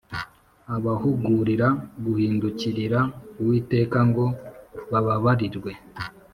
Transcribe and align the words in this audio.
Abahugurira 0.75 1.67
guhindukirira 2.03 2.99
Uwiteka 3.39 3.97
ngo 4.09 4.25
bababarirwe 4.91 5.71